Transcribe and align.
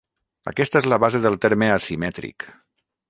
Aquesta 0.51 0.79
és 0.79 0.87
la 0.93 0.99
base 1.03 1.21
del 1.27 1.37
terme 1.45 1.67
asimètric. 1.75 2.49